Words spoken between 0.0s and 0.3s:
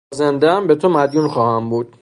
تا